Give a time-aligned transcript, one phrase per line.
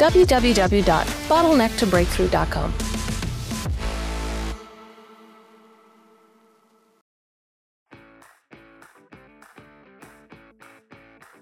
[0.00, 2.74] www.bottlenecktobreakthrough.com.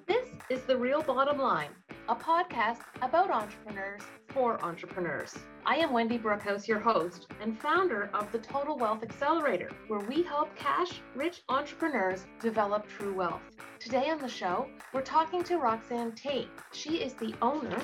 [0.09, 1.70] This is The Real Bottom Line,
[2.09, 5.37] a podcast about entrepreneurs for entrepreneurs.
[5.65, 10.24] I am Wendy Brookhouse, your host and founder of the Total Wealth Accelerator, where we
[10.24, 13.43] help cash rich entrepreneurs develop true wealth.
[13.79, 16.48] Today on the show, we're talking to Roxanne Tate.
[16.73, 17.79] She is the owner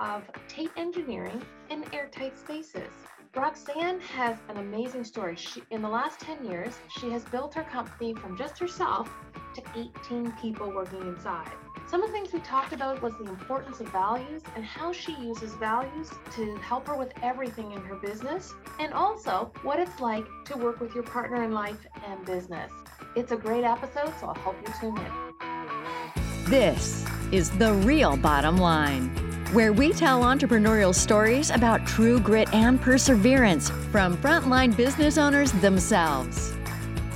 [0.00, 2.90] of Tate Engineering in Airtight Spaces.
[3.34, 5.36] Roxanne has an amazing story.
[5.36, 9.10] She, in the last 10 years, she has built her company from just herself
[9.54, 11.50] to 18 people working inside.
[11.88, 15.12] Some of the things we talked about was the importance of values and how she
[15.20, 20.26] uses values to help her with everything in her business, and also what it's like
[20.46, 22.72] to work with your partner in life and business.
[23.14, 26.50] It's a great episode, so I hope you tune in.
[26.50, 32.80] This is The Real Bottom Line, where we tell entrepreneurial stories about true grit and
[32.80, 36.52] perseverance from frontline business owners themselves.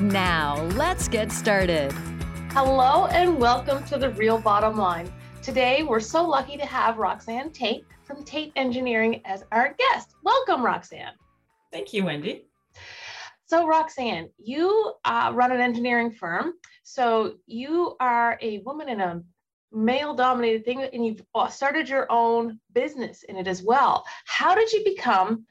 [0.01, 1.91] Now, let's get started.
[2.53, 5.13] Hello and welcome to the Real Bottom Line.
[5.43, 10.15] Today, we're so lucky to have Roxanne Tate from Tate Engineering as our guest.
[10.23, 11.15] Welcome, Roxanne.
[11.73, 12.45] Thank you, Wendy.
[13.47, 16.53] So, Roxanne, you uh, run an engineering firm.
[16.85, 19.21] So, you are a woman in a
[19.73, 24.05] male dominated thing, and you've uh, started your own business in it as well.
[24.27, 25.47] How did you become,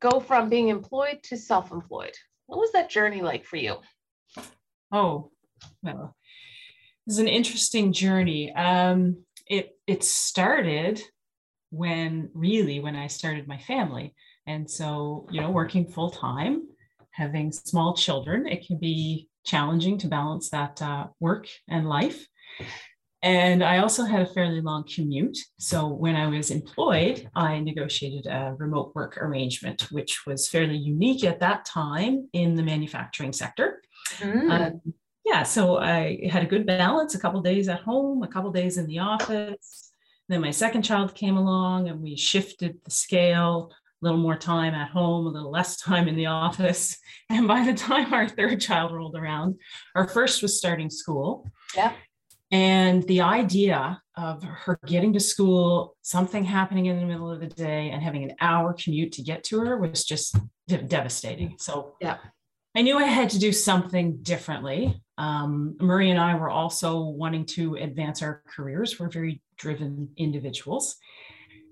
[0.00, 2.14] go from being employed to self employed?
[2.46, 3.76] What was that journey like for you?
[4.90, 5.30] Oh,
[5.82, 6.14] well,
[7.06, 8.52] is an interesting journey.
[8.52, 11.00] Um, it it started
[11.70, 14.14] when really when I started my family,
[14.46, 16.68] and so you know working full time,
[17.12, 22.26] having small children, it can be challenging to balance that uh, work and life.
[23.22, 25.38] And I also had a fairly long commute.
[25.58, 31.22] So when I was employed, I negotiated a remote work arrangement, which was fairly unique
[31.22, 33.80] at that time in the manufacturing sector.
[34.18, 34.50] Mm.
[34.50, 34.94] Um,
[35.24, 38.76] yeah, so I had a good balance, a couple days at home, a couple days
[38.76, 39.92] in the office.
[40.28, 44.74] Then my second child came along and we shifted the scale, a little more time
[44.74, 46.96] at home, a little less time in the office.
[47.30, 49.60] And by the time our third child rolled around,
[49.94, 51.48] our first was starting school.
[51.76, 51.92] Yeah.
[52.52, 57.46] And the idea of her getting to school, something happening in the middle of the
[57.46, 61.56] day, and having an hour commute to get to her was just devastating.
[61.58, 62.18] So, yeah.
[62.74, 65.02] I knew I had to do something differently.
[65.18, 69.00] Um, Murray and I were also wanting to advance our careers.
[69.00, 70.96] We're very driven individuals.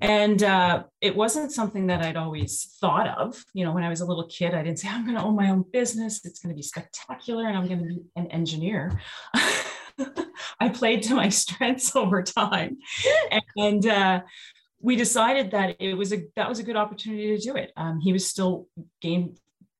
[0.03, 3.43] And uh, it wasn't something that I'd always thought of.
[3.53, 5.37] You know, when I was a little kid, I didn't say, I'm going to own
[5.37, 6.25] my own business.
[6.25, 8.99] It's going to be spectacular and I'm going to be an engineer.
[10.61, 12.79] I played to my strengths over time.
[13.57, 14.21] And uh,
[14.81, 17.73] we decided that it was a that was a good opportunity to do it.
[17.77, 18.69] Um, he was still
[19.01, 19.37] gain,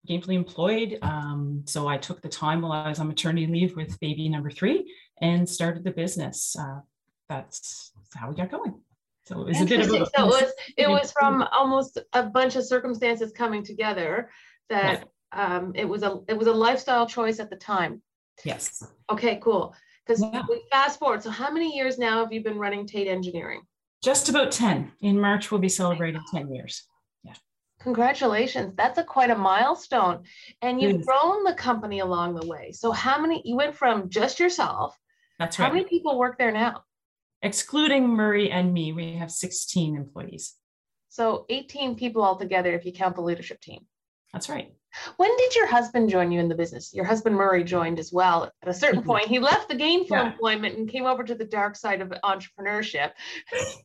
[0.09, 0.99] gainfully employed.
[1.03, 4.51] Um, so I took the time while I was on maternity leave with baby number
[4.51, 6.57] three and started the business.
[6.59, 6.81] Uh,
[7.29, 8.81] that's how we got going.
[9.25, 12.25] So it was a bit of a, so it was it was from almost a
[12.25, 14.31] bunch of circumstances coming together
[14.71, 15.57] that yeah.
[15.57, 18.03] um, it was a it was a lifestyle choice at the time.
[18.45, 18.83] Yes.
[19.09, 19.75] Okay, cool.
[20.07, 20.43] Because yeah.
[20.49, 21.23] we fast forward.
[21.23, 23.63] So how many years now have you been running Tate Engineering?
[24.03, 24.93] Just about 10.
[25.01, 26.85] In March, we'll be oh celebrating 10 years.
[27.23, 27.35] Yeah.
[27.81, 28.75] Congratulations.
[28.77, 30.25] That's a quite a milestone.
[30.63, 32.73] And you've grown the company along the way.
[32.73, 34.97] So how many you went from just yourself?
[35.39, 35.67] That's right.
[35.67, 36.85] How many people work there now?
[37.43, 40.55] Excluding Murray and me, we have 16 employees.
[41.09, 43.87] So 18 people altogether if you count the leadership team.
[44.33, 44.73] That's right.
[45.17, 46.93] When did your husband join you in the business?
[46.95, 48.51] Your husband Murray joined as well.
[48.63, 50.33] At a certain point, he left the gainful yeah.
[50.33, 53.13] employment and came over to the dark side of entrepreneurship.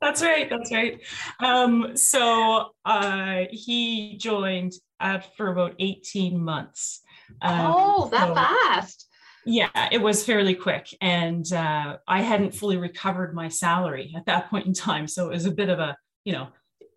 [0.01, 0.49] That's right.
[0.49, 0.99] That's right.
[1.39, 7.01] Um, so uh, he joined uh, for about 18 months.
[7.41, 9.07] Um, oh, that so, fast.
[9.45, 10.87] Yeah, it was fairly quick.
[11.01, 15.07] And uh, I hadn't fully recovered my salary at that point in time.
[15.07, 16.47] So it was a bit of a, you know,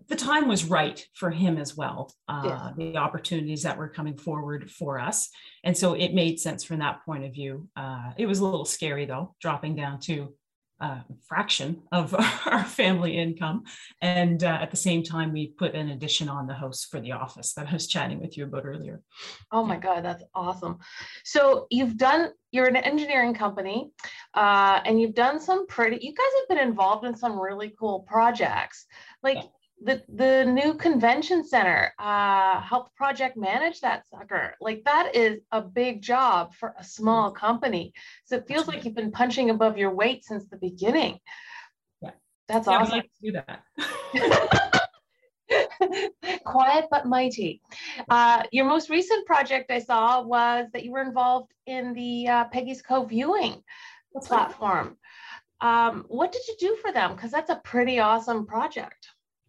[0.08, 4.70] the time was right for him as well, uh, the opportunities that were coming forward
[4.70, 5.28] for us.
[5.64, 7.68] And so it made sense from that point of view.
[7.76, 10.32] Uh, it was a little scary though, dropping down to
[10.80, 12.14] a fraction of
[12.46, 13.64] our family income.
[14.00, 17.12] And uh, at the same time, we put an addition on the house for the
[17.12, 19.02] office that I was chatting with you about earlier.
[19.50, 20.78] Oh my God, that's awesome.
[21.24, 23.90] So you've done, you're an engineering company
[24.34, 28.00] uh, and you've done some pretty, you guys have been involved in some really cool
[28.00, 28.86] projects.
[29.22, 29.42] Like, yeah
[29.80, 34.54] the the new convention center uh helped project manage that sucker.
[34.60, 37.92] Like that is a big job for a small company.
[38.24, 41.18] So it feels like you've been punching above your weight since the beginning.
[42.02, 42.10] Yeah.
[42.48, 44.82] That's yeah, awesome like to do that.
[46.44, 47.62] Quiet but mighty.
[48.08, 52.44] Uh, your most recent project i saw was that you were involved in the uh,
[52.46, 53.62] peggy's cove viewing
[54.12, 54.96] that's platform.
[55.60, 57.14] Um, what did you do for them?
[57.14, 59.08] Because that's a pretty awesome project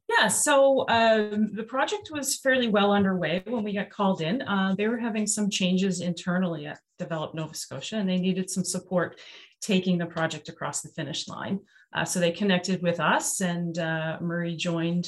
[0.09, 4.41] yeah, so um, the project was fairly well underway when we got called in.
[4.41, 8.63] Uh, they were having some changes internally at Develop Nova Scotia, and they needed some
[8.63, 9.19] support
[9.61, 11.59] taking the project across the finish line.
[11.93, 15.07] Uh, so they connected with us, and uh, Murray joined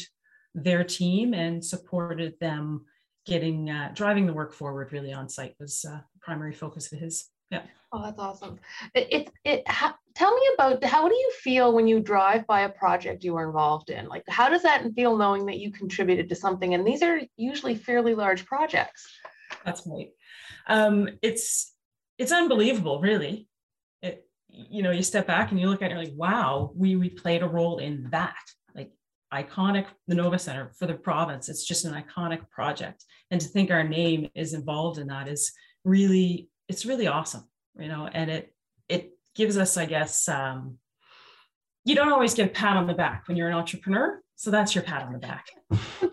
[0.53, 2.85] their team and supported them
[3.25, 4.91] getting uh, driving the work forward.
[4.91, 7.27] Really, on site was uh, primary focus of his.
[7.49, 7.63] Yeah.
[7.91, 8.59] Oh, that's awesome.
[8.93, 12.61] It, it, it ha, tell me about how do you feel when you drive by
[12.61, 14.07] a project you were involved in?
[14.07, 16.73] Like, how does that feel knowing that you contributed to something?
[16.73, 19.07] And these are usually fairly large projects.
[19.65, 20.09] That's right.
[20.67, 21.73] Um, it's,
[22.17, 23.47] it's unbelievable, really.
[24.01, 27.09] It, you know, you step back and you look at it like, wow, we, we
[27.09, 28.35] played a role in that.
[28.75, 28.91] Like
[29.33, 31.49] iconic, the Nova Center for the province.
[31.49, 33.05] It's just an iconic project.
[33.29, 35.51] And to think our name is involved in that is
[35.83, 37.43] really it's really awesome,
[37.77, 38.50] you know, and it
[39.35, 40.77] gives us, I guess, um,
[41.83, 44.21] you don't always get a pat on the back when you're an entrepreneur.
[44.35, 45.45] So that's your pat on the back.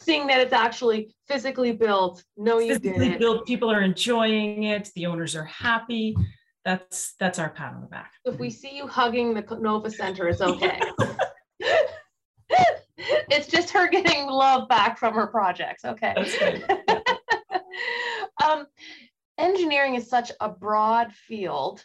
[0.00, 3.46] Seeing that it's actually physically built, no, you physically did built.
[3.46, 4.90] People are enjoying it.
[4.94, 6.16] The owners are happy.
[6.64, 8.12] That's that's our pat on the back.
[8.24, 10.80] If we see you hugging the Nova Center, it's okay.
[12.98, 15.84] it's just her getting love back from her projects.
[15.84, 16.14] Okay.
[18.44, 18.66] um,
[19.38, 21.84] engineering is such a broad field.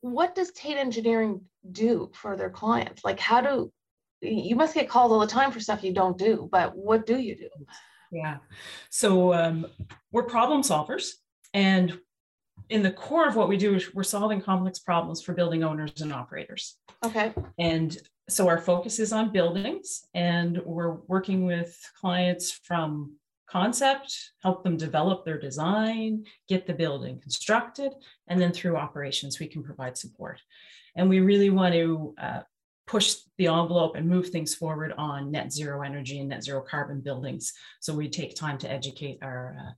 [0.00, 1.40] What does Tate Engineering
[1.72, 3.04] do for their clients?
[3.04, 3.72] Like, how do
[4.20, 7.18] you must get called all the time for stuff you don't do, but what do
[7.18, 7.48] you do?
[8.10, 8.38] Yeah.
[8.90, 9.66] So um,
[10.12, 11.08] we're problem solvers.
[11.52, 11.98] And
[12.70, 16.00] in the core of what we do is we're solving complex problems for building owners
[16.00, 16.76] and operators.
[17.04, 17.32] Okay.
[17.58, 17.96] And
[18.28, 23.16] so our focus is on buildings, and we're working with clients from
[23.48, 27.92] concept, help them develop their design, get the building constructed,
[28.28, 30.40] and then through operations, we can provide support.
[30.96, 32.40] And we really want to uh,
[32.86, 37.00] push the envelope and move things forward on net zero energy and net zero carbon
[37.00, 37.52] buildings.
[37.80, 39.72] So we take time to educate our uh,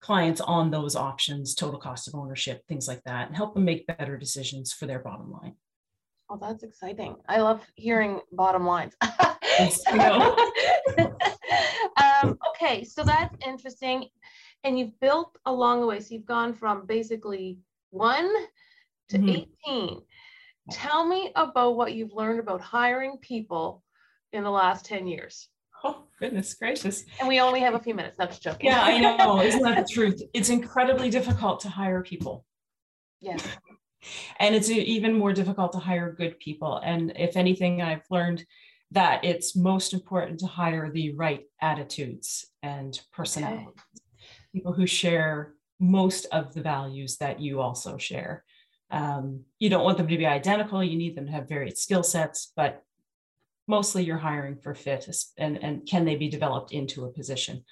[0.00, 3.86] clients on those options, total cost of ownership, things like that, and help them make
[3.86, 5.54] better decisions for their bottom line.
[6.28, 7.16] Oh, that's exciting.
[7.28, 8.94] I love hearing bottom lines.
[9.42, 9.80] yes,
[12.22, 14.08] um, okay, so that's interesting.
[14.64, 16.00] And you've built along the way.
[16.00, 17.58] So you've gone from basically
[17.90, 18.32] one
[19.10, 19.70] to mm-hmm.
[19.70, 20.00] 18.
[20.70, 23.84] Tell me about what you've learned about hiring people
[24.32, 25.48] in the last 10 years.
[25.84, 27.04] Oh, goodness gracious.
[27.20, 28.16] And we only have a few minutes.
[28.18, 28.70] That's joking.
[28.70, 29.40] Yeah, I know.
[29.40, 30.20] Isn't that the truth?
[30.34, 32.44] It's incredibly difficult to hire people.
[33.20, 33.46] Yes.
[34.38, 36.80] And it's even more difficult to hire good people.
[36.84, 38.44] And if anything, I've learned
[38.92, 44.02] that it's most important to hire the right attitudes and personalities, okay.
[44.52, 48.44] people who share most of the values that you also share.
[48.90, 52.04] Um, you don't want them to be identical, you need them to have varied skill
[52.04, 52.82] sets, but
[53.66, 57.64] mostly you're hiring for fit and, and can they be developed into a position.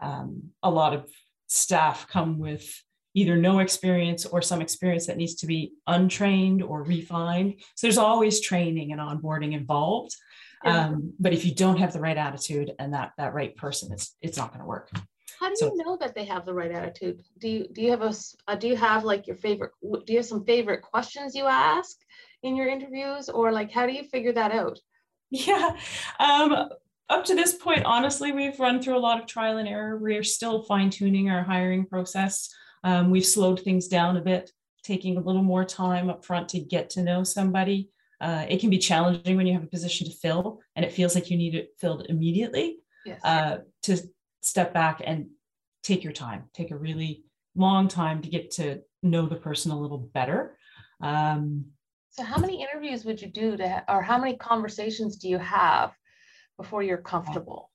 [0.00, 1.10] Um, a lot of
[1.48, 2.72] staff come with
[3.14, 7.54] either no experience or some experience that needs to be untrained or refined.
[7.74, 10.14] So there's always training and onboarding involved.
[10.64, 14.16] Um, but if you don't have the right attitude and that that right person, it's
[14.20, 14.90] it's not going to work.
[15.38, 17.22] How do so, you know that they have the right attitude?
[17.38, 18.12] Do you do you have a
[18.46, 19.72] uh, do you have like your favorite?
[19.82, 21.96] Do you have some favorite questions you ask
[22.42, 24.78] in your interviews, or like how do you figure that out?
[25.32, 25.76] Yeah.
[26.18, 26.70] Um,
[27.08, 29.96] up to this point, honestly, we've run through a lot of trial and error.
[29.96, 32.52] We're still fine tuning our hiring process.
[32.82, 34.50] Um, we've slowed things down a bit,
[34.82, 37.90] taking a little more time up front to get to know somebody.
[38.20, 41.14] Uh, it can be challenging when you have a position to fill and it feels
[41.14, 43.20] like you need it filled immediately yes.
[43.24, 43.98] uh, to
[44.42, 45.26] step back and
[45.82, 47.24] take your time, take a really
[47.54, 50.56] long time to get to know the person a little better.
[51.00, 51.66] Um,
[52.10, 55.92] so, how many interviews would you do to, or how many conversations do you have
[56.56, 57.70] before you're comfortable?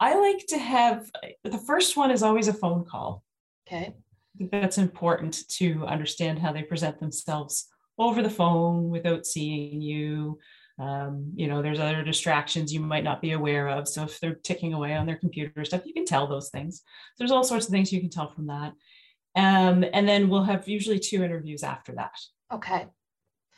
[0.00, 1.10] I like to have
[1.42, 3.22] the first one is always a phone call.
[3.66, 3.94] Okay.
[3.94, 9.80] I think that's important to understand how they present themselves over the phone without seeing
[9.80, 10.38] you.
[10.78, 13.86] Um, you know, there's other distractions you might not be aware of.
[13.86, 16.82] So if they're ticking away on their computer stuff, you can tell those things.
[17.16, 18.72] There's all sorts of things you can tell from that.
[19.36, 22.14] Um, and then we'll have usually two interviews after that.
[22.52, 22.86] Okay.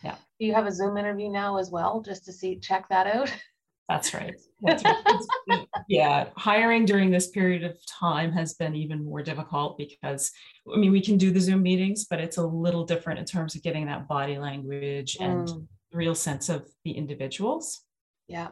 [0.02, 0.16] Yeah.
[0.38, 3.34] Do you have a Zoom interview now as well, just to see, check that out?
[3.88, 4.34] That's right.
[4.62, 5.66] That's right.
[5.88, 10.32] yeah, hiring during this period of time has been even more difficult because,
[10.72, 13.54] I mean, we can do the Zoom meetings, but it's a little different in terms
[13.54, 17.82] of getting that body language and Mm, real sense of the individuals.
[18.26, 18.48] Yeah.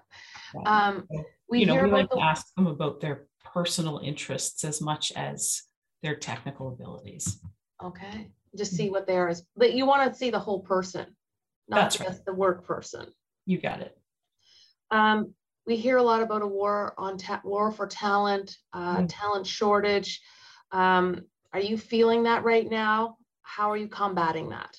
[0.66, 1.08] Um,
[1.48, 5.12] we you know, we like the, to ask them about their personal interests as much
[5.16, 5.62] as
[6.02, 7.40] their technical abilities.
[7.82, 11.06] okay, just see what there is, but you want to see the whole person,
[11.68, 12.08] not That's right.
[12.08, 13.06] just the work person.
[13.46, 13.98] You got it.
[14.94, 15.34] Um,
[15.66, 19.06] we hear a lot about a war on war for talent, uh, Mm.
[19.08, 20.20] talent shortage.
[20.70, 21.22] Um,
[21.52, 23.18] are you feeling that right now?
[23.42, 24.76] How are you combating that?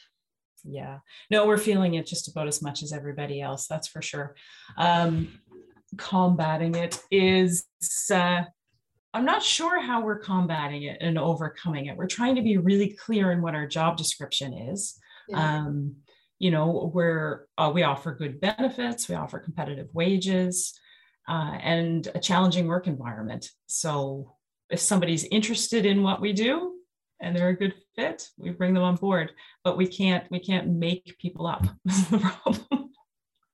[0.63, 1.00] Yeah.
[1.29, 3.67] No, we're feeling it just about as much as everybody else.
[3.67, 4.36] That's for sure.
[4.77, 5.39] Um,
[5.98, 7.65] combating it is,
[8.12, 8.43] uh,
[9.13, 11.98] I'm not sure how we're combating it and overcoming it.
[11.98, 14.98] We're trying to be really clear in what our job description is.
[15.27, 15.65] Yeah.
[15.65, 15.98] Um,
[16.39, 20.77] you know, where uh, we offer good benefits, we offer competitive wages,
[21.27, 23.50] uh, and a challenging work environment.
[23.68, 24.36] So
[24.70, 26.74] if somebody's interested in what we do
[27.22, 29.32] and they're a good fit, we bring them on board.
[29.63, 31.65] But we can't we can't make people up.
[32.10, 32.89] The problem.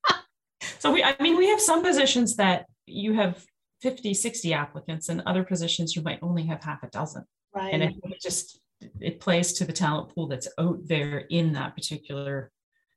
[0.80, 3.46] so we I mean we have some positions that you have
[3.82, 7.74] 50, 60 applicants, and other positions you might only have half a dozen right.
[7.74, 8.60] and it just
[9.00, 12.52] it plays to the talent pool that's out there in that particular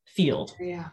[0.07, 0.55] field.
[0.61, 0.89] Yeah,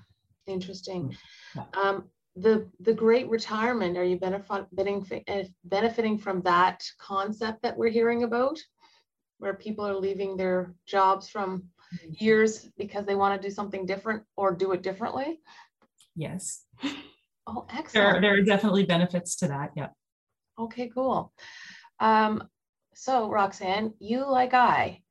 [0.47, 1.15] interesting.
[1.55, 1.65] Yeah.
[1.73, 7.89] Um, the the great retirement, are you benefiting eh, benefiting from that concept that we're
[7.89, 8.57] hearing about?
[9.39, 11.63] Where people are leaving their jobs from
[12.11, 15.39] years because they want to do something different or do it differently?
[16.15, 16.63] Yes,
[17.47, 18.21] Oh, there excellent.
[18.21, 19.71] there are definitely benefits to that.
[19.75, 19.89] Yeah.
[20.59, 21.33] Okay, cool.
[21.99, 22.47] Um,
[22.93, 25.01] so Roxanne, you like I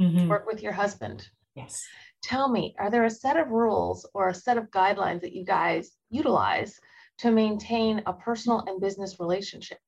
[0.00, 0.28] Mhm.
[0.28, 1.28] work with your husband.
[1.54, 1.82] Yes.
[2.22, 5.44] Tell me, are there a set of rules or a set of guidelines that you
[5.44, 6.78] guys utilize
[7.18, 9.78] to maintain a personal and business relationship?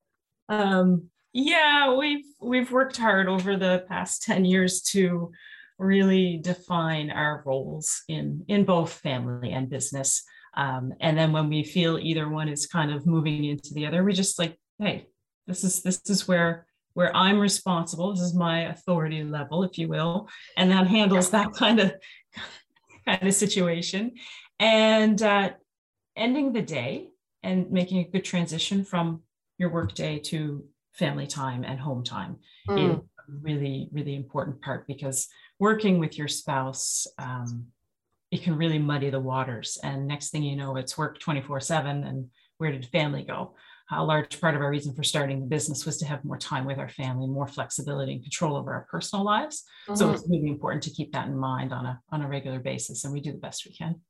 [0.49, 5.31] Um, yeah, we've we've worked hard over the past 10 years to
[5.79, 10.23] really define our roles in in both family and business.
[10.55, 14.03] Um, and then when we feel either one is kind of moving into the other,
[14.03, 15.07] we just like, hey,
[15.47, 18.13] this is this is where where I'm responsible.
[18.13, 21.93] This is my authority level, if you will, and that handles that kind of
[23.05, 24.13] kind of situation.
[24.59, 25.51] And uh,
[26.15, 27.09] ending the day
[27.41, 29.21] and making a good transition from
[29.57, 32.37] your work day to family time and home time
[32.75, 35.27] is Mm, a really, really important part because
[35.59, 37.67] working with your spouse, um,
[38.31, 39.77] it can really muddy the waters.
[39.83, 42.03] And next thing you know, it's work 24 7.
[42.03, 43.55] And where did family go?
[43.91, 46.65] A large part of our reason for starting the business was to have more time
[46.65, 49.63] with our family, more flexibility and control over our personal lives.
[49.93, 50.13] So mhm.
[50.13, 53.13] it's really important to keep that in mind on a on a regular basis, and
[53.13, 54.01] we do the best we can.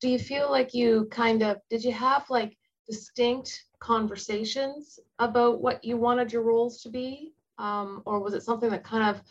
[0.00, 2.56] Do you feel like you kind of, did you have like
[2.88, 7.34] distinct conversations about what you wanted your roles to be?
[7.58, 9.22] Um, or was it something that kind of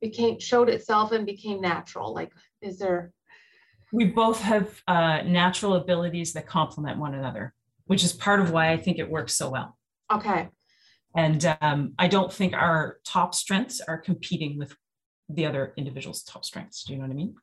[0.00, 2.14] became, showed itself and became natural?
[2.14, 3.12] Like, is there,
[3.92, 7.52] we both have uh, natural abilities that complement one another,
[7.86, 9.76] which is part of why I think it works so well.
[10.12, 10.48] okay,
[11.14, 14.76] And um, I don't think our top strengths are competing with
[15.28, 16.84] the other individual's top strengths.
[16.84, 17.34] Do you know what I mean?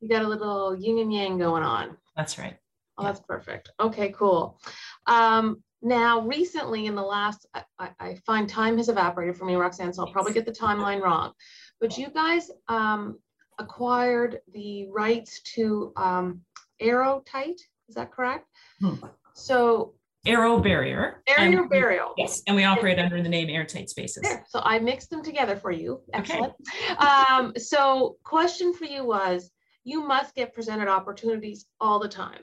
[0.00, 1.96] you got a little yin and yang going on.
[2.16, 2.56] That's right.
[2.98, 3.08] Oh, Yeah.
[3.12, 3.70] that's perfect.
[3.78, 4.60] Okay, cool.
[5.06, 9.92] Um, now, recently in the last, I, I, find time has evaporated for me, Roxanne,
[9.92, 11.32] so I'll probably get the timeline wrong.
[11.80, 13.18] But you guys um,
[13.58, 16.42] acquired the rights to um,
[16.82, 18.46] Aerotight, is that correct?
[18.80, 18.94] Hmm.
[19.34, 19.94] So
[20.26, 21.22] Aero barrier.
[21.28, 22.10] AeroBarrier.
[22.18, 24.22] Yes, and we operate under the name Airtight Spaces.
[24.22, 26.02] There, so I mixed them together for you.
[26.14, 26.38] Okay.
[26.38, 26.54] Excellent.
[26.98, 29.50] Um, so question for you was,
[29.84, 32.40] you must get presented opportunities all the time.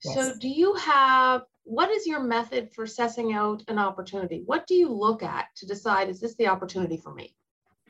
[0.00, 4.42] So do you have, what is your method for assessing out an opportunity?
[4.44, 7.34] What do you look at to decide, is this the opportunity for me?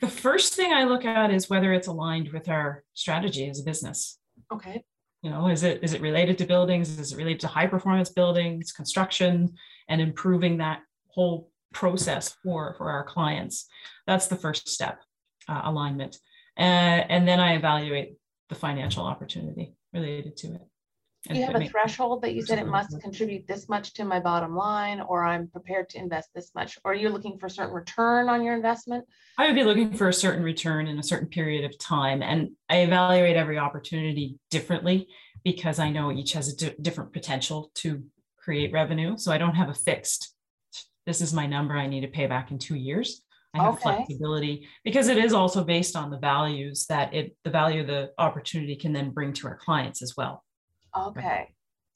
[0.01, 3.65] The first thing I look at is whether it's aligned with our strategy as a
[3.65, 4.19] business.
[4.53, 4.85] Okay,
[5.27, 7.01] You know, is it is it related to buildings?
[7.01, 9.57] Is it related to high performance buildings, construction,
[9.89, 13.67] and improving that whole process for for our clients?
[14.07, 15.01] That's the first step,
[15.49, 16.17] uh, alignment,
[16.57, 18.15] uh, and then I evaluate
[18.51, 20.69] the financial opportunity related to it.
[21.29, 24.21] Do you have a threshold that you said it must contribute this much to my
[24.21, 26.79] bottom line, or I'm prepared to invest this much?
[26.85, 29.05] Or you're you looking for a certain return on your investment?
[29.39, 32.23] I would be looking for a certain return in a certain period of time.
[32.23, 35.09] And I evaluate every opportunity differently
[35.45, 38.03] because I know each has a d- different potential to
[38.39, 39.17] create revenue.
[39.17, 40.35] So I don't have a fixed,
[41.07, 43.23] this is my number I need to pay back in two years.
[43.55, 43.83] I have okay.
[43.83, 48.11] flexibility because it is also based on the values that it, the value of the
[48.19, 50.45] opportunity can then bring to our clients as well.
[50.97, 51.49] Okay.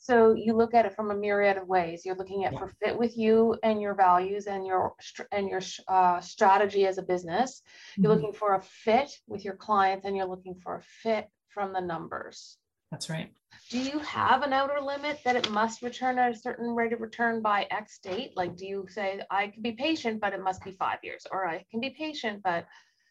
[0.02, 2.06] So you look at it from a myriad of ways.
[2.06, 2.58] You're looking at yeah.
[2.58, 4.94] for fit with you and your values and your
[5.30, 7.62] and your uh, strategy as a business.
[7.96, 8.22] You're mm-hmm.
[8.22, 11.80] looking for a fit with your clients, and you're looking for a fit from the
[11.80, 12.56] numbers.
[12.90, 13.30] That's right.
[13.68, 17.00] Do you have an outer limit that it must return at a certain rate of
[17.00, 18.32] return by X date?
[18.36, 21.46] Like, do you say I can be patient, but it must be five years, or
[21.46, 22.66] I can be patient, but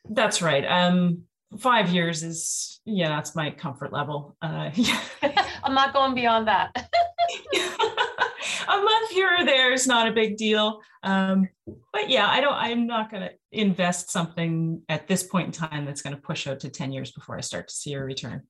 [0.10, 0.66] that's right.
[0.66, 1.24] Um,
[1.58, 4.36] five years is yeah that's my comfort level.
[4.42, 5.02] Uh, yeah.
[5.64, 6.72] i'm not going beyond that.
[8.68, 10.80] A month here or there is not a big deal.
[11.02, 11.50] Um,
[11.94, 15.86] but yeah i don't i'm not going to invest something at this point in time
[15.86, 18.44] that's going to push out to 10 years before i start to see a return.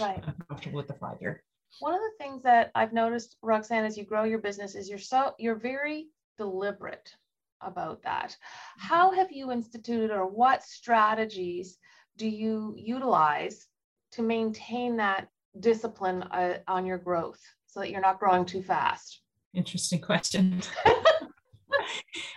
[0.00, 0.22] Right.
[0.26, 1.42] I'm comfortable with the five year.
[1.80, 4.98] One of the things that i've noticed roxanne as you grow your business is you're
[4.98, 6.06] so you're very
[6.38, 7.12] deliberate
[7.60, 8.30] about that.
[8.30, 8.88] Mm-hmm.
[8.88, 11.78] how have you instituted or what strategies
[12.16, 13.66] do you utilize
[14.12, 15.28] to maintain that
[15.60, 19.22] discipline uh, on your growth so that you're not growing too fast?
[19.54, 20.62] Interesting question.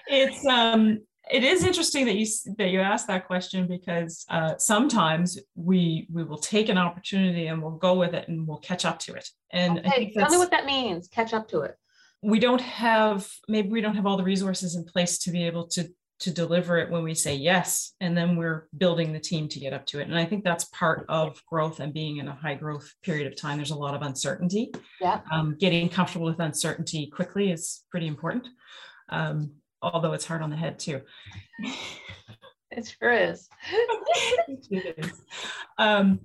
[0.07, 1.00] it's um
[1.31, 2.25] it is interesting that you
[2.57, 7.62] that you asked that question because uh, sometimes we we will take an opportunity and
[7.62, 9.29] we'll go with it and we'll catch up to it.
[9.51, 11.07] And okay, tell me what that means.
[11.07, 11.75] Catch up to it.
[12.21, 15.67] We don't have maybe we don't have all the resources in place to be able
[15.67, 19.59] to to deliver it when we say yes and then we're building the team to
[19.59, 20.07] get up to it.
[20.07, 23.38] And i think that's part of growth and being in a high growth period of
[23.38, 23.57] time.
[23.57, 24.73] There's a lot of uncertainty.
[24.99, 25.21] Yeah.
[25.31, 28.47] Um, getting comfortable with uncertainty quickly is pretty important.
[29.09, 31.01] Um, although it's hard on the head too.
[32.71, 33.49] It sure is.
[34.47, 35.11] It is.
[35.79, 36.19] Um,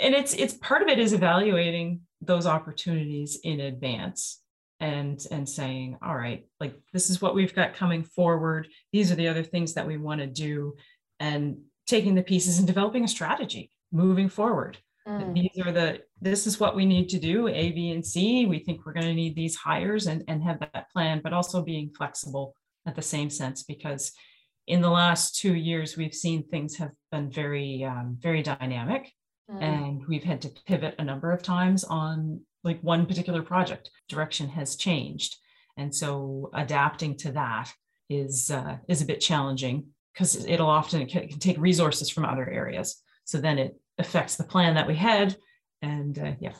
[0.00, 4.39] and it's it's part of it is evaluating those opportunities in advance
[4.80, 8.68] and and saying all right like this is what we've got coming forward.
[8.92, 10.74] These are the other things that we want to do
[11.18, 14.78] and taking the pieces and developing a strategy moving forward.
[15.08, 15.34] Mm.
[15.34, 18.46] these are the this is what we need to do a b and c.
[18.46, 21.62] We think we're going to need these hires and and have that plan but also
[21.62, 22.54] being flexible
[22.86, 24.12] at the same sense because
[24.66, 29.12] in the last two years we've seen things have been very um, very dynamic
[29.50, 29.62] mm.
[29.62, 33.90] and we've had to pivot a number of times on like one particular project.
[34.08, 35.36] Direction has changed
[35.80, 37.72] and so adapting to that
[38.08, 42.10] is uh, is a bit challenging because it'll often it can, it can, take resources
[42.10, 43.02] from other areas.
[43.24, 45.36] So then it affects the plan that we had
[45.80, 46.52] and uh, yeah.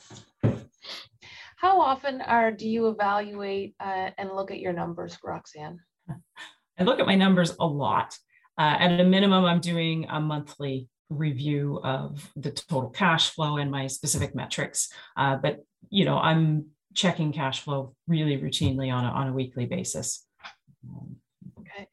[1.57, 5.81] How often are do you evaluate uh, and look at your numbers roxanne?
[6.79, 8.17] I look at my numbers a lot.
[8.59, 13.71] Uh, at a minimum i'm doing a monthly review of the total cash flow and
[13.71, 19.09] my specific metrics uh, but you know, I'm checking cash flow really routinely on a,
[19.09, 20.27] on a weekly basis.
[21.61, 21.89] Okay.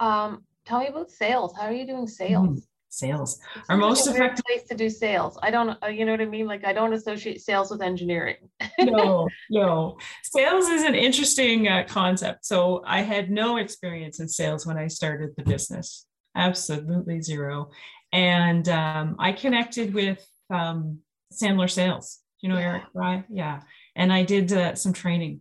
[0.00, 1.54] Um, tell me about sales.
[1.56, 2.48] How are you doing sales?
[2.48, 5.38] Mm, sales are most like effective place to do sales.
[5.42, 6.46] I don't, uh, you know what I mean?
[6.46, 8.48] Like I don't associate sales with engineering.
[8.78, 9.98] no, no.
[10.22, 12.44] Sales is an interesting uh, concept.
[12.44, 16.06] So I had no experience in sales when I started the business.
[16.36, 17.70] Absolutely zero.
[18.12, 21.00] And um, I connected with um,
[21.32, 22.64] Sandler Sales you know yeah.
[22.64, 23.24] Eric Fry?
[23.28, 23.60] Yeah.
[23.96, 25.40] And I did uh, some training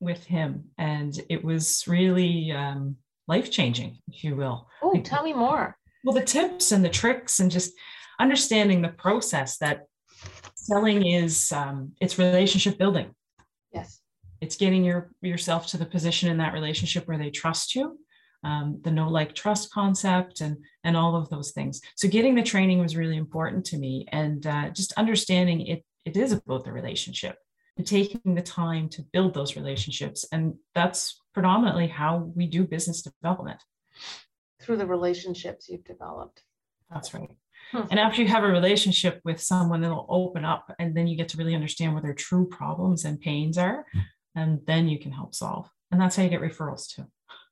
[0.00, 4.68] with him, and it was really um, life changing, if you will.
[4.82, 5.76] Oh, tell me more.
[6.04, 7.72] Well, the tips and the tricks, and just
[8.18, 9.86] understanding the process that
[10.54, 13.14] selling is um, it's relationship building.
[13.72, 14.00] Yes.
[14.40, 17.98] It's getting your yourself to the position in that relationship where they trust you.
[18.44, 22.42] Um, the no like trust concept and and all of those things so getting the
[22.44, 26.70] training was really important to me and uh, just understanding it it is about the
[26.70, 27.36] relationship
[27.78, 30.26] and taking the time to build those relationships.
[30.32, 33.62] And that's predominantly how we do business development.
[34.60, 36.42] Through the relationships you've developed.
[36.90, 37.30] That's right.
[37.70, 37.82] Hmm.
[37.90, 41.28] And after you have a relationship with someone, that'll open up and then you get
[41.30, 43.86] to really understand what their true problems and pains are.
[44.34, 45.68] And then you can help solve.
[45.90, 47.04] And that's how you get referrals too,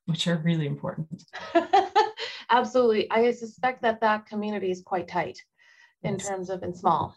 [0.07, 1.25] which are really important.
[2.51, 3.11] Absolutely.
[3.11, 5.43] I suspect that that community is quite tight
[6.03, 6.29] in yes.
[6.29, 7.17] terms of and small.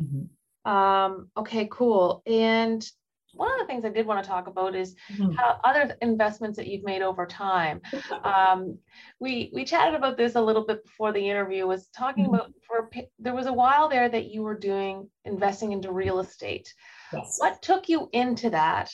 [0.00, 0.70] Mm-hmm.
[0.70, 2.22] Um, okay, cool.
[2.26, 2.88] And
[3.34, 5.32] one of the things I did want to talk about is mm-hmm.
[5.32, 7.80] how other investments that you've made over time.
[8.24, 8.78] Um,
[9.20, 11.66] we we chatted about this a little bit before the interview.
[11.66, 12.34] Was talking mm-hmm.
[12.34, 16.72] about for there was a while there that you were doing investing into real estate.
[17.12, 17.36] Yes.
[17.38, 18.90] What took you into that?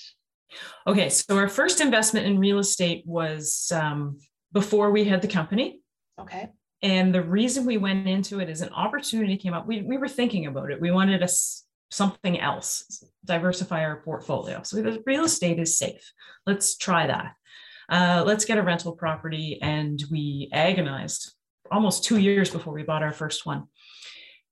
[0.86, 4.18] Okay, so our first investment in real estate was um,
[4.52, 5.80] before we had the company.
[6.20, 6.50] Okay.
[6.82, 9.66] And the reason we went into it is an opportunity came up.
[9.66, 10.80] We, we were thinking about it.
[10.80, 11.28] We wanted a,
[11.90, 14.62] something else, diversify our portfolio.
[14.62, 16.12] So the real estate is safe.
[16.46, 17.34] Let's try that.
[17.88, 19.58] Uh, let's get a rental property.
[19.62, 21.32] And we agonized
[21.70, 23.64] almost two years before we bought our first one.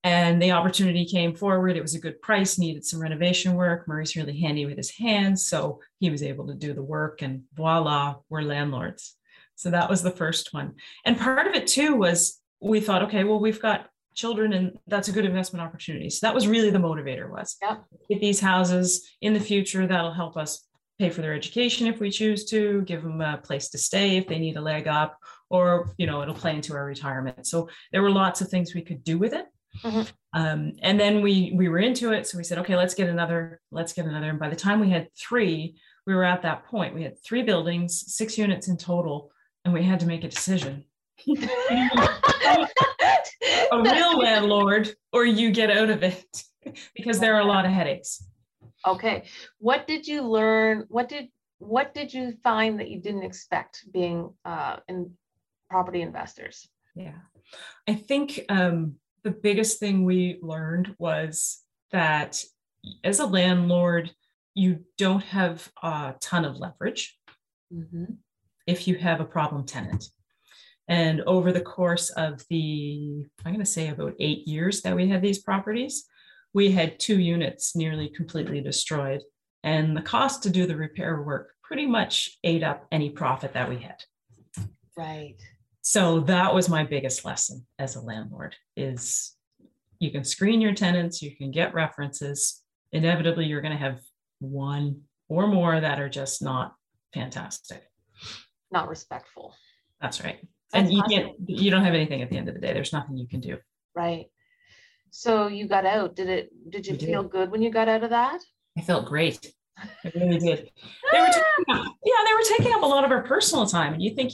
[0.05, 1.77] And the opportunity came forward.
[1.77, 3.87] It was a good price, needed some renovation work.
[3.87, 5.47] Murray's really handy with his hands.
[5.47, 9.17] So he was able to do the work, and voila, we're landlords.
[9.55, 10.75] So that was the first one.
[11.05, 15.09] And part of it too was we thought, okay, well, we've got children and that's
[15.09, 16.11] a good investment opportunity.
[16.11, 17.85] So that was really the motivator was yep.
[18.09, 19.87] get these houses in the future.
[19.87, 20.67] That'll help us
[20.99, 24.27] pay for their education if we choose to, give them a place to stay if
[24.27, 25.17] they need a leg up,
[25.49, 27.47] or you know, it'll play into our retirement.
[27.47, 29.47] So there were lots of things we could do with it.
[29.83, 30.03] Mm-hmm.
[30.35, 32.27] Um, and then we we were into it.
[32.27, 34.31] So we said, okay, let's get another, let's get another.
[34.31, 36.95] And by the time we had three, we were at that point.
[36.95, 39.33] We had three buildings, six units in total
[39.65, 40.85] and we had to make a decision.
[41.29, 41.39] a
[43.73, 46.43] real landlord, or you get out of it
[46.97, 48.25] because there are a lot of headaches.
[48.87, 49.25] Okay.
[49.59, 50.87] What did you learn?
[50.89, 55.13] What did what did you find that you didn't expect being uh, in
[55.71, 56.69] property investors?
[56.97, 57.19] Yeah,
[57.89, 62.43] I think um, the biggest thing we learned was that
[63.05, 64.11] as a landlord,
[64.55, 67.17] you don't have a ton of leverage.
[67.73, 68.15] Mm-hmm
[68.67, 70.05] if you have a problem tenant.
[70.89, 75.09] And over the course of the, I'm going to say about eight years that we
[75.09, 76.05] had these properties,
[76.53, 79.23] we had two units nearly completely destroyed.
[79.63, 83.69] And the cost to do the repair work pretty much ate up any profit that
[83.69, 84.03] we had.
[84.97, 85.37] Right.
[85.83, 89.37] So that was my biggest lesson as a landlord is
[89.99, 92.63] you can screen your tenants, you can get references.
[92.93, 94.01] Inevitably, you're going to have
[94.41, 96.75] one or more that are just not
[97.15, 97.83] fantastic
[98.73, 99.55] not respectful.
[100.01, 100.39] That's right.
[100.73, 102.73] That's and you can't, you don't have anything at the end of the day.
[102.73, 103.59] There's nothing you can do.
[103.95, 104.27] Right.
[105.11, 106.17] So you got out.
[106.17, 107.31] Did it, did you we feel did.
[107.31, 108.41] good when you got out of that?
[108.77, 109.53] I felt great.
[109.79, 110.71] I really did.
[111.13, 113.93] They were taking up, yeah, they were taking up a lot of our personal time.
[113.93, 114.33] And you think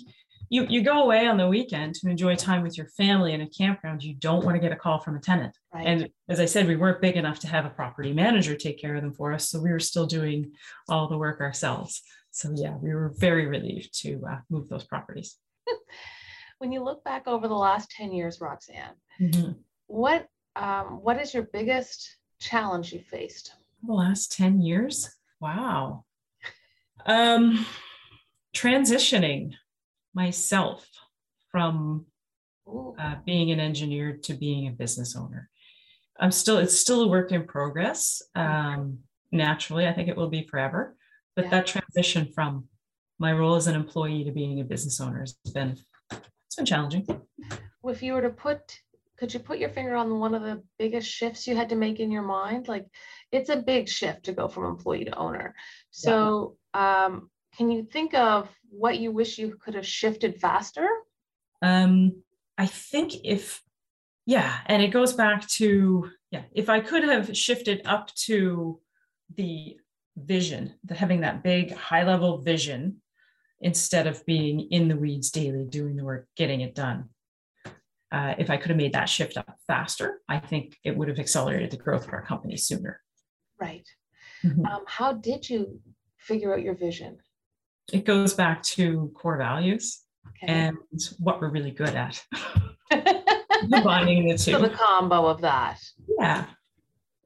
[0.50, 3.48] you you go away on the weekend to enjoy time with your family in a
[3.48, 4.02] campground.
[4.02, 5.56] You don't want to get a call from a tenant.
[5.72, 5.86] Right.
[5.86, 8.96] And as I said, we weren't big enough to have a property manager take care
[8.96, 9.48] of them for us.
[9.50, 10.52] So we were still doing
[10.88, 15.36] all the work ourselves so yeah, we were very relieved to uh, move those properties.
[16.58, 19.52] when you look back over the last 10 years, Roxanne, mm-hmm.
[19.86, 23.54] what um, what is your biggest challenge you faced?
[23.84, 25.10] The last 10 years?
[25.40, 26.04] Wow.
[27.06, 27.64] Um,
[28.54, 29.54] transitioning
[30.14, 30.86] myself
[31.50, 32.06] from
[32.98, 35.48] uh, being an engineer to being a business owner.
[36.20, 38.20] I'm still, it's still a work in progress.
[38.34, 38.98] Um,
[39.30, 40.96] naturally, I think it will be forever
[41.38, 41.50] but yeah.
[41.52, 42.64] that transition from
[43.20, 45.78] my role as an employee to being a business owner has been
[46.10, 47.06] it's been challenging
[47.84, 48.58] if you were to put
[49.16, 52.00] could you put your finger on one of the biggest shifts you had to make
[52.00, 52.86] in your mind like
[53.30, 55.54] it's a big shift to go from employee to owner
[55.92, 57.04] so yeah.
[57.06, 60.88] um, can you think of what you wish you could have shifted faster
[61.62, 62.22] um,
[62.56, 63.62] i think if
[64.24, 68.80] yeah and it goes back to yeah if i could have shifted up to
[69.36, 69.76] the
[70.24, 73.00] vision, the, having that big high level vision
[73.60, 77.08] instead of being in the weeds daily, doing the work, getting it done.
[78.10, 81.18] Uh, if I could have made that shift up faster, I think it would have
[81.18, 83.00] accelerated the growth of our company sooner.
[83.60, 83.86] Right.
[84.44, 84.64] Mm-hmm.
[84.64, 85.80] Um, how did you
[86.16, 87.18] figure out your vision?
[87.92, 90.52] It goes back to core values okay.
[90.52, 90.76] and
[91.18, 92.22] what we're really good at.
[93.72, 94.52] Combining the two.
[94.52, 95.78] So the combo of that.
[96.18, 96.44] Yeah.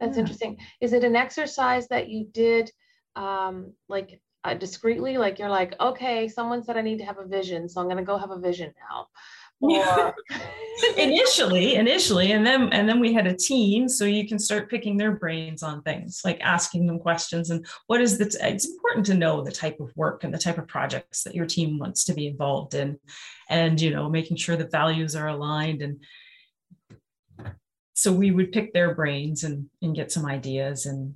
[0.01, 0.21] That's yeah.
[0.21, 0.59] interesting.
[0.81, 2.71] Is it an exercise that you did
[3.17, 5.19] um, like uh, discreetly?
[5.19, 7.99] Like you're like, okay, someone said I need to have a vision, so I'm going
[7.99, 9.07] to go have a vision now.
[9.63, 10.15] Or...
[10.99, 14.97] initially, initially, and then and then we had a team, so you can start picking
[14.97, 18.27] their brains on things, like asking them questions and what is the.
[18.27, 21.35] T- it's important to know the type of work and the type of projects that
[21.35, 22.99] your team wants to be involved in,
[23.49, 25.99] and you know, making sure the values are aligned and
[27.95, 31.15] so we would pick their brains and and get some ideas and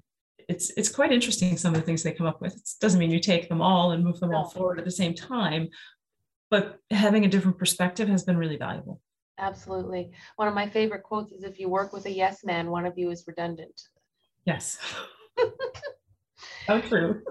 [0.48, 2.54] it's it's quite interesting some of the things they come up with.
[2.54, 5.14] It doesn't mean you take them all and move them all forward at the same
[5.14, 5.68] time,
[6.50, 9.00] but having a different perspective has been really valuable.
[9.38, 10.12] Absolutely.
[10.36, 12.96] One of my favorite quotes is if you work with a yes man, one of
[12.96, 13.80] you is redundant.
[14.46, 14.78] Yes.
[16.66, 17.22] How true.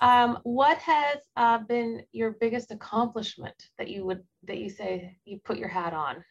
[0.00, 5.38] Um, what has uh, been your biggest accomplishment that you would that you say you
[5.44, 6.24] put your hat on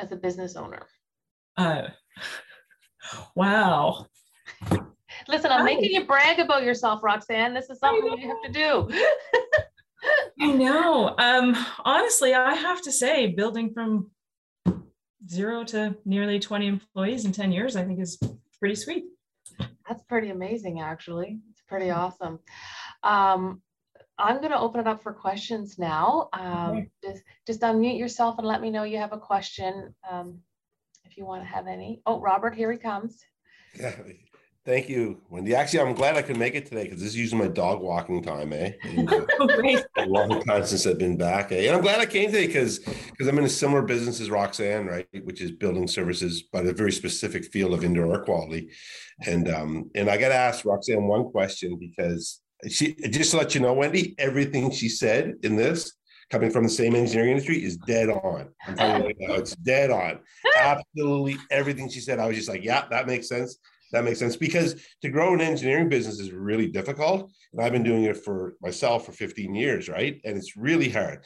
[0.00, 0.86] as a business owner?
[1.56, 1.88] Uh,
[3.36, 4.06] wow.
[5.28, 7.54] Listen, I'm making you brag about yourself, Roxanne.
[7.54, 8.88] This is something you have to do.
[10.40, 11.14] I know.
[11.18, 14.10] Um, honestly, I have to say, building from
[15.28, 18.18] zero to nearly 20 employees in 10 years, I think is
[18.58, 19.04] pretty sweet.
[19.88, 21.40] That's pretty amazing, actually.
[21.50, 22.38] It's pretty awesome.
[23.02, 23.62] Um,
[24.18, 26.28] I'm going to open it up for questions now.
[26.32, 30.38] Um, just, just unmute yourself and let me know you have a question um,
[31.04, 32.00] if you want to have any.
[32.06, 33.18] Oh, Robert, here he comes.
[33.78, 33.94] Yeah,
[34.66, 35.54] Thank you, Wendy.
[35.54, 38.22] Actually, I'm glad I could make it today because this is usually my dog walking
[38.22, 38.72] time, eh?
[38.82, 39.26] And, uh,
[39.98, 41.66] a long time since I've been back, eh?
[41.66, 44.86] And I'm glad I came today because because I'm in a similar business as Roxanne,
[44.86, 45.06] right?
[45.24, 48.70] Which is building services, but a very specific field of indoor air quality.
[49.26, 53.54] And um, and I got to ask Roxanne one question because she just to let
[53.54, 55.92] you know, Wendy, everything she said in this
[56.30, 58.48] coming from the same engineering industry is dead on.
[58.66, 60.20] I'm telling you right now, it's dead on.
[60.58, 63.58] Absolutely everything she said, I was just like, yeah, that makes sense.
[63.94, 67.30] That makes sense because to grow an engineering business is really difficult.
[67.52, 70.20] And I've been doing it for myself for 15 years, right?
[70.24, 71.24] And it's really hard.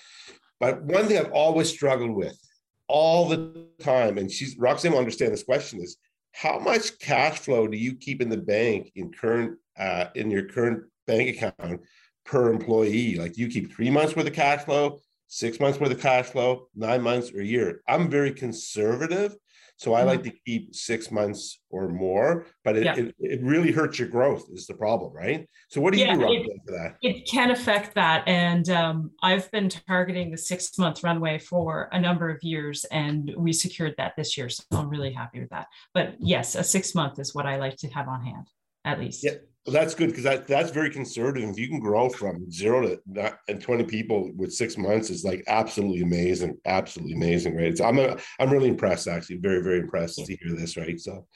[0.61, 2.39] But one thing I've always struggled with
[2.87, 5.97] all the time, and she's Roxanne will understand this question is
[6.33, 10.43] how much cash flow do you keep in the bank in current uh, in your
[10.43, 11.81] current bank account
[12.27, 13.17] per employee?
[13.17, 16.69] Like you keep three months worth of cash flow, six months worth of cash flow,
[16.77, 17.81] nine months or a year?
[17.89, 19.37] I'm very conservative
[19.79, 20.31] so I like mm-hmm.
[20.31, 22.97] to keep six months or more, but it, yeah.
[22.97, 25.49] it, it, really hurts your growth is the problem, right?
[25.71, 26.97] So what do you yeah, do it, for that?
[27.01, 28.27] It can affect that.
[28.27, 33.33] And um, I've been targeting the six month runway for a number of years and
[33.37, 34.49] we secured that this year.
[34.49, 35.69] So I'm really happy with that.
[35.95, 38.51] But yes, a six month is what I like to have on hand
[38.85, 39.23] at least.
[39.23, 39.33] Yeah.
[39.69, 41.47] Well, that's good because that, that's very conservative.
[41.51, 45.25] If you can grow from zero to not, and 20 people with six months is
[45.25, 47.77] like absolutely amazing, absolutely amazing, right?
[47.77, 50.99] So I'm a, I'm really impressed, actually, very very impressed to hear this, right?
[50.99, 51.27] So,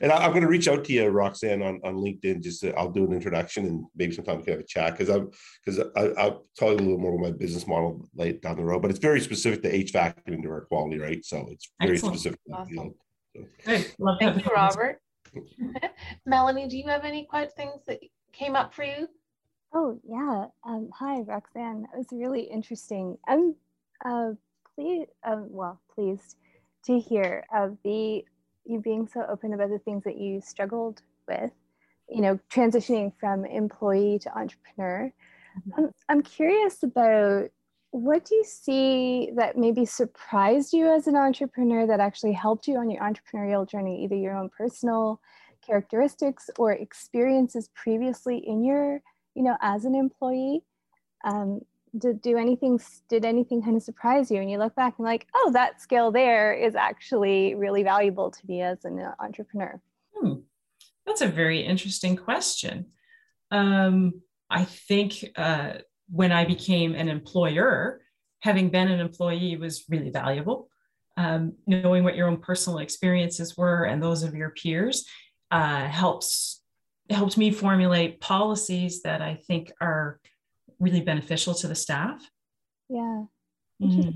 [0.00, 2.44] and I, am going to reach out to you, Roxanne, on, on LinkedIn.
[2.44, 5.08] Just to, I'll do an introduction and maybe sometime we can have a chat because
[5.08, 5.28] I'm
[5.64, 5.80] because
[6.16, 8.92] I'll tell you a little more about my business model late down the road, but
[8.92, 11.24] it's very specific to HVAC and indoor quality, right?
[11.24, 12.20] So it's very Excellent.
[12.20, 12.40] specific.
[12.54, 12.94] Awesome.
[13.34, 13.44] So.
[13.66, 13.94] Good.
[13.98, 15.00] Love Thank you, Robert.
[16.26, 18.00] Melanie, do you have any quite things that
[18.32, 19.08] came up for you?
[19.72, 20.46] Oh, yeah.
[20.64, 21.82] Um, hi, Roxanne.
[21.82, 23.16] That was really interesting.
[23.28, 23.54] I'm
[24.04, 24.32] uh,
[24.74, 26.36] pleased, um, well, pleased
[26.86, 28.24] to hear of the
[28.64, 31.50] you being so open about the things that you struggled with,
[32.08, 35.12] you know, transitioning from employee to entrepreneur.
[35.58, 35.84] Mm-hmm.
[35.84, 37.50] Um, I'm curious about
[37.92, 42.76] what do you see that maybe surprised you as an entrepreneur that actually helped you
[42.76, 45.20] on your entrepreneurial journey, either your own personal
[45.66, 49.02] characteristics or experiences previously in your,
[49.34, 50.62] you know, as an employee?
[51.24, 51.62] Um,
[51.98, 55.26] did do anything did anything kind of surprise you and you look back and like
[55.34, 59.80] oh that skill there is actually really valuable to me as an entrepreneur
[60.14, 60.34] hmm.
[61.04, 62.86] that's a very interesting question
[63.50, 65.72] um, i think uh,
[66.12, 68.00] when I became an employer,
[68.40, 70.68] having been an employee was really valuable.
[71.16, 75.04] Um, knowing what your own personal experiences were and those of your peers
[75.50, 76.62] uh, helps
[77.10, 80.20] helped me formulate policies that I think are
[80.78, 82.30] really beneficial to the staff.
[82.88, 83.24] Yeah.
[83.82, 84.10] Mm-hmm.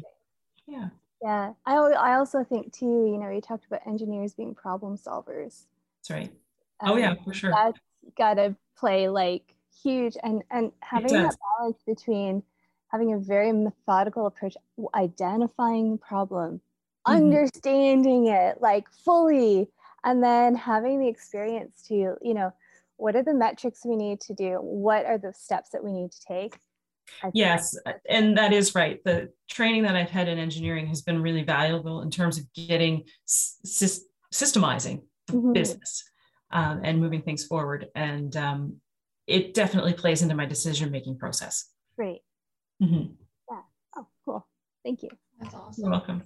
[0.66, 0.88] Yeah.
[1.20, 1.52] Yeah.
[1.66, 5.64] I, I also think too, you know, you talked about engineers being problem solvers.
[5.98, 6.32] That's right.
[6.80, 7.50] Um, oh yeah, for sure.
[7.50, 7.78] That's
[8.16, 12.42] got to play like huge and and having that balance between
[12.88, 14.56] having a very methodical approach
[14.94, 16.60] identifying the problem
[17.06, 17.16] mm-hmm.
[17.16, 19.68] understanding it like fully
[20.04, 22.52] and then having the experience to you know
[22.96, 24.56] what are the metrics we need to do?
[24.60, 26.56] What are the steps that we need to take?
[27.34, 27.76] Yes
[28.08, 29.02] and that is right.
[29.04, 33.04] The training that i've had in engineering has been really valuable in terms of getting
[33.26, 35.52] systemizing the mm-hmm.
[35.52, 36.02] business
[36.50, 37.88] um, and moving things forward.
[37.94, 38.80] And um,
[39.26, 41.70] it definitely plays into my decision making process.
[41.96, 42.20] Great.
[42.82, 43.12] Mm-hmm.
[43.50, 43.60] Yeah.
[43.96, 44.46] Oh, cool.
[44.84, 45.10] Thank you.
[45.40, 45.82] That's awesome.
[45.82, 46.24] You're welcome.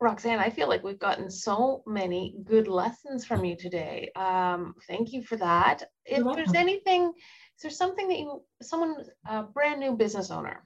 [0.00, 4.10] Roxanne, I feel like we've gotten so many good lessons from you today.
[4.16, 5.82] Um, thank you for that.
[6.06, 7.12] If there's anything,
[7.56, 10.62] is there something that you, someone, a brand new business owner,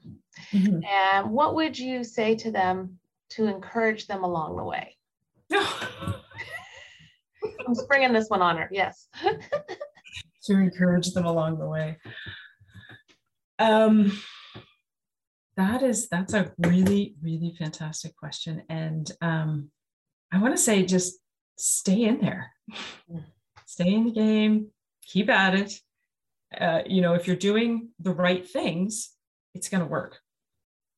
[0.53, 0.79] mm-hmm.
[0.85, 2.99] and what would you say to them
[3.31, 4.95] to encourage them along the way?
[5.53, 6.15] I'm
[7.75, 8.69] springing this one on her.
[8.71, 9.09] Yes.
[10.43, 11.97] to encourage them along the way.
[13.59, 14.17] Um,
[15.57, 19.69] that is that's a really really fantastic question, and um,
[20.31, 21.19] I want to say just
[21.57, 22.51] stay in there,
[23.65, 24.67] stay in the game,
[25.05, 25.73] keep at it.
[26.59, 29.11] Uh, you know, if you're doing the right things,
[29.53, 30.19] it's going to work.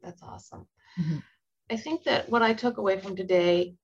[0.01, 0.67] That's awesome.
[0.99, 1.17] Mm-hmm.
[1.71, 3.75] I think that what I took away from today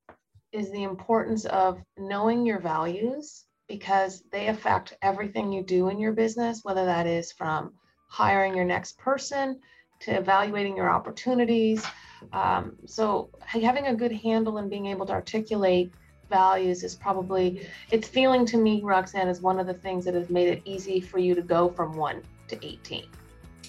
[0.51, 6.11] is the importance of knowing your values because they affect everything you do in your
[6.11, 7.71] business, whether that is from
[8.07, 9.59] hiring your next person
[10.01, 11.85] to evaluating your opportunities.
[12.33, 15.93] Um, so having a good handle and being able to articulate
[16.29, 20.29] values is probably it's feeling to me roxanne is one of the things that has
[20.29, 23.05] made it easy for you to go from 1 to 18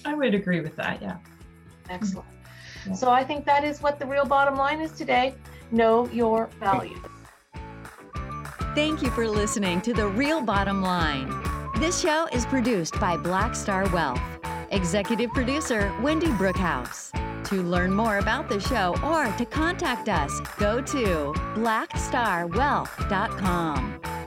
[0.05, 1.17] i would agree with that yeah.
[1.89, 2.27] Excellent.
[2.85, 2.93] Yeah.
[2.93, 5.33] so i think that is what the real bottom line is today.
[5.71, 6.99] Know your values
[8.75, 11.29] thank you for listening to the real bottom line.
[11.79, 14.21] This show is produced by black star wealth.
[14.71, 17.11] Executive producer wendy brookhouse.
[17.45, 24.20] To learn more about the show or to contact us, go to blackstarwealth.com.